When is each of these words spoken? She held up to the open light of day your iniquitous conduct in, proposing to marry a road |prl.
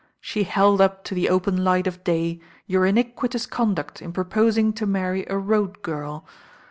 She 0.19 0.45
held 0.45 0.81
up 0.81 1.03
to 1.03 1.13
the 1.13 1.29
open 1.29 1.63
light 1.63 1.85
of 1.85 2.03
day 2.03 2.39
your 2.65 2.87
iniquitous 2.87 3.45
conduct 3.45 4.01
in, 4.01 4.11
proposing 4.13 4.73
to 4.73 4.87
marry 4.87 5.27
a 5.29 5.37
road 5.37 5.83
|prl. 5.83 6.23